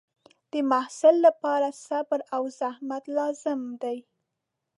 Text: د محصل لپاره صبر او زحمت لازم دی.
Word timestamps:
د 0.51 0.53
محصل 0.71 1.15
لپاره 1.27 1.67
صبر 1.85 2.19
او 2.35 2.43
زحمت 2.59 3.03
لازم 3.17 3.59
دی. 3.83 3.97